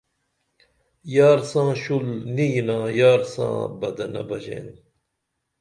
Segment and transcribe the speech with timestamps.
[1.15, 2.05] یار ساں شُل
[2.35, 4.67] نی ینا یار ساں بدنہ بژین